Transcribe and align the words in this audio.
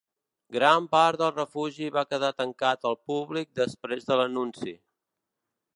Gran 0.55 0.87
part 0.95 1.19
del 1.21 1.29
refugi 1.35 1.91
va 1.97 2.03
quedar 2.13 2.33
tancat 2.41 2.89
al 2.93 2.99
públic 3.11 3.53
després 3.61 4.09
de 4.11 4.19
l'anunci. 4.23 4.75